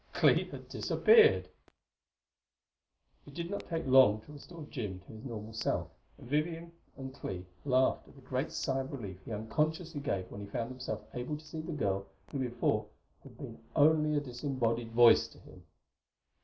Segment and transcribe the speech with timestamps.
[0.13, 1.47] Clee had disappeared!
[3.27, 7.13] It did not take long to restore Jim to his normal self, and Vivian and
[7.13, 11.03] Clee laughed at the great sigh of relief he unconsciously gave when he found himself
[11.13, 12.87] able to see the girl who before
[13.21, 15.67] had been only a disembodied Voice to him.